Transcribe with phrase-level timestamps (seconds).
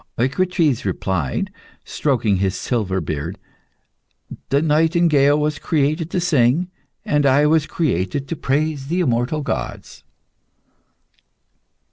[0.17, 1.51] Eucrites replied,
[1.85, 3.37] stroking his silver beard
[4.49, 6.71] "The nightingale was created to sing,
[7.05, 10.03] and I was created to praise the immortal gods."